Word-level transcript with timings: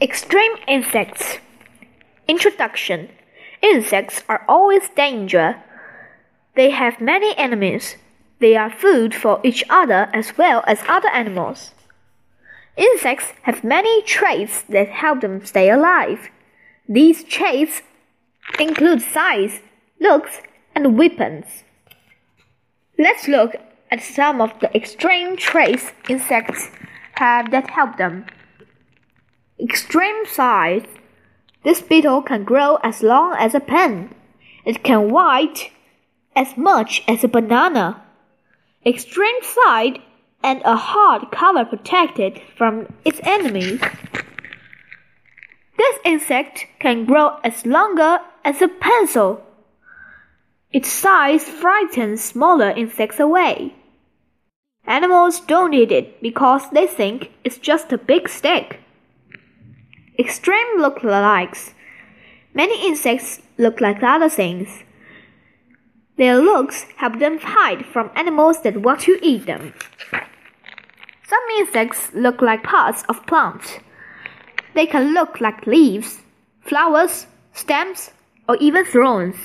Extreme 0.00 0.52
insects. 0.68 1.38
Introduction 2.28 3.08
Insects 3.60 4.22
are 4.28 4.44
always 4.46 4.88
danger. 4.90 5.60
They 6.54 6.70
have 6.70 7.00
many 7.00 7.36
enemies. 7.36 7.96
They 8.38 8.54
are 8.54 8.70
food 8.70 9.12
for 9.12 9.40
each 9.42 9.64
other 9.68 10.08
as 10.14 10.38
well 10.38 10.62
as 10.68 10.84
other 10.86 11.08
animals. 11.08 11.72
Insects 12.76 13.32
have 13.42 13.64
many 13.64 14.00
traits 14.02 14.62
that 14.68 14.88
help 14.88 15.20
them 15.20 15.44
stay 15.44 15.68
alive. 15.68 16.30
These 16.88 17.24
traits 17.24 17.82
include 18.60 19.02
size, 19.02 19.62
looks, 20.00 20.42
and 20.76 20.96
weapons. 20.96 21.64
Let's 22.96 23.26
look 23.26 23.56
at 23.90 24.00
some 24.00 24.40
of 24.40 24.60
the 24.60 24.72
extreme 24.76 25.36
traits 25.36 25.90
insects 26.08 26.70
have 27.14 27.50
that 27.50 27.70
help 27.70 27.96
them. 27.96 28.26
Extreme 29.60 30.26
size. 30.26 30.84
This 31.64 31.80
beetle 31.80 32.22
can 32.22 32.44
grow 32.44 32.76
as 32.76 33.02
long 33.02 33.34
as 33.36 33.54
a 33.54 33.60
pen. 33.60 34.14
It 34.64 34.84
can 34.84 35.12
bite 35.12 35.72
as 36.36 36.56
much 36.56 37.02
as 37.08 37.24
a 37.24 37.28
banana. 37.28 38.02
Extreme 38.86 39.42
size 39.42 39.96
and 40.44 40.62
a 40.64 40.76
hard 40.76 41.32
cover 41.32 41.64
protected 41.64 42.40
from 42.56 42.86
its 43.04 43.18
enemies. 43.24 43.80
This 45.76 45.98
insect 46.04 46.66
can 46.78 47.04
grow 47.04 47.38
as 47.42 47.66
longer 47.66 48.20
as 48.44 48.62
a 48.62 48.68
pencil. 48.68 49.42
Its 50.72 50.88
size 50.88 51.44
frightens 51.44 52.22
smaller 52.22 52.70
insects 52.70 53.18
away. 53.18 53.74
Animals 54.86 55.40
don't 55.40 55.74
eat 55.74 55.90
it 55.90 56.22
because 56.22 56.70
they 56.70 56.86
think 56.86 57.32
it's 57.42 57.58
just 57.58 57.92
a 57.92 57.98
big 57.98 58.28
stick. 58.28 58.80
Extreme 60.18 60.80
lookalikes. 60.80 61.74
Many 62.52 62.88
insects 62.88 63.40
look 63.56 63.80
like 63.80 64.02
other 64.02 64.28
things. 64.28 64.82
Their 66.16 66.38
looks 66.38 66.86
help 66.96 67.20
them 67.20 67.38
hide 67.40 67.86
from 67.86 68.10
animals 68.16 68.62
that 68.62 68.82
want 68.82 69.02
to 69.02 69.20
eat 69.22 69.46
them. 69.46 69.74
Some 71.28 71.44
insects 71.58 72.10
look 72.14 72.42
like 72.42 72.64
parts 72.64 73.04
of 73.08 73.24
plants. 73.26 73.78
They 74.74 74.86
can 74.86 75.14
look 75.14 75.40
like 75.40 75.68
leaves, 75.68 76.22
flowers, 76.62 77.26
stems, 77.52 78.10
or 78.48 78.56
even 78.56 78.84
thorns. 78.84 79.36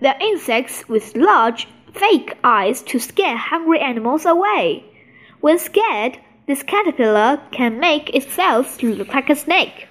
They're 0.00 0.18
insects 0.20 0.88
with 0.88 1.16
large, 1.16 1.66
fake 1.92 2.38
eyes 2.44 2.82
to 2.82 3.00
scare 3.00 3.36
hungry 3.36 3.80
animals 3.80 4.24
away. 4.24 4.84
When 5.40 5.58
scared, 5.58 6.18
this 6.48 6.62
caterpillar 6.62 7.38
can 7.52 7.78
make 7.78 8.08
itself 8.14 8.82
look 8.82 9.12
like 9.12 9.28
a 9.28 9.36
snake. 9.36 9.86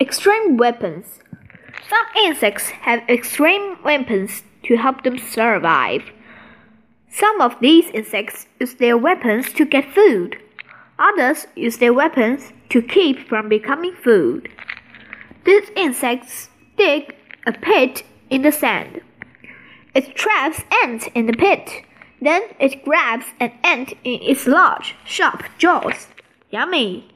Extreme 0.00 0.56
weapons. 0.56 1.18
Some 1.90 2.24
insects 2.24 2.68
have 2.68 3.02
extreme 3.08 3.76
weapons 3.82 4.44
to 4.62 4.76
help 4.76 5.02
them 5.02 5.18
survive. 5.18 6.02
Some 7.10 7.40
of 7.40 7.58
these 7.60 7.90
insects 7.90 8.46
use 8.60 8.74
their 8.74 8.96
weapons 8.96 9.52
to 9.54 9.64
get 9.64 9.92
food. 9.92 10.38
Others 10.98 11.48
use 11.56 11.78
their 11.78 11.92
weapons 11.92 12.52
to 12.68 12.80
keep 12.80 13.28
from 13.28 13.48
becoming 13.48 13.94
food. 13.94 14.48
These 15.44 15.70
insects 15.74 16.48
dig 16.78 17.14
a 17.44 17.52
pit 17.52 18.04
in 18.30 18.42
the 18.42 18.52
sand. 18.52 19.00
It 19.96 20.14
traps 20.14 20.62
ants 20.84 21.08
in 21.14 21.26
the 21.26 21.32
pit. 21.32 21.84
Then 22.24 22.44
it 22.58 22.82
grabs 22.86 23.26
an 23.38 23.52
ant 23.62 23.92
in 24.02 24.18
its 24.22 24.46
large, 24.46 24.96
sharp 25.04 25.44
jaws. 25.58 26.08
Yummy! 26.50 27.06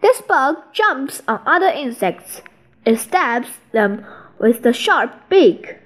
This 0.00 0.20
bug 0.20 0.54
jumps 0.72 1.20
on 1.26 1.42
other 1.44 1.66
insects. 1.66 2.40
It 2.84 3.00
stabs 3.00 3.48
them 3.72 4.06
with 4.38 4.62
the 4.62 4.72
sharp 4.72 5.28
beak. 5.28 5.78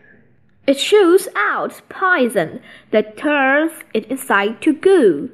It 0.67 0.79
shoots 0.79 1.27
out 1.35 1.81
poison 1.89 2.61
that 2.91 3.17
turns 3.17 3.73
it 3.95 4.05
inside 4.11 4.61
to 4.61 4.75
goo. 4.75 5.31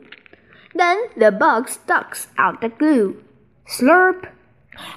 Then 0.73 1.09
the 1.17 1.33
bug 1.33 1.69
sucks 1.69 2.29
out 2.39 2.61
the 2.61 2.69
goo. 2.69 3.25
Slurp! 3.67 4.29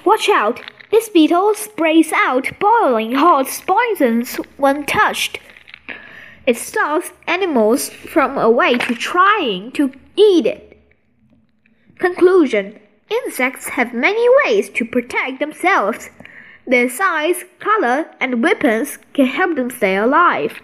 Watch 0.06 0.30
out! 0.30 0.62
This 0.92 1.10
beetle 1.10 1.56
sprays 1.56 2.14
out 2.14 2.48
boiling 2.60 3.14
hot 3.14 3.48
poisons 3.66 4.36
when 4.58 4.86
touched. 4.86 5.40
It 6.48 6.58
stops 6.58 7.12
animals 7.28 7.90
from 7.90 8.38
away 8.38 8.78
to 8.78 8.96
trying 8.96 9.72
to 9.74 9.92
eat 10.16 10.46
it. 10.46 10.78
Conclusion 12.00 12.80
Insects 13.10 13.70
have 13.70 13.94
many 13.94 14.26
ways 14.44 14.70
to 14.70 14.86
protect 14.86 15.40
themselves. 15.40 16.10
Their 16.66 16.90
size, 16.90 17.44
color, 17.60 18.10
and 18.20 18.42
weapons 18.42 18.98
can 19.14 19.26
help 19.26 19.56
them 19.56 19.70
stay 19.70 19.98
alive. 19.98 20.62